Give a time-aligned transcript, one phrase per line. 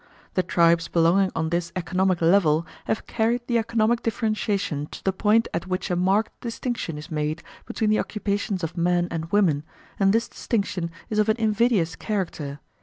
[0.33, 5.47] The tribes belonging on this economic level have carried the economic differentiation to the point
[5.53, 9.61] at which a marked distinction is made between the occupations of men and women,
[9.99, 12.59] and this distinction is of an invidious character.